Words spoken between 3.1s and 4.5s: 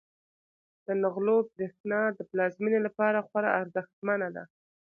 خورا ارزښتمنه ده.